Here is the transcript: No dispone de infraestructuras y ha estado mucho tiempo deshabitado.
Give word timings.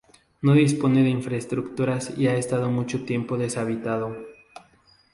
No 0.41 0.53
dispone 0.55 1.03
de 1.03 1.09
infraestructuras 1.11 2.17
y 2.17 2.25
ha 2.27 2.33
estado 2.33 2.71
mucho 2.71 3.05
tiempo 3.05 3.37
deshabitado. 3.37 4.17